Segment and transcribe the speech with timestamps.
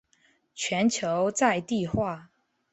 [0.55, 2.31] 全球在地化。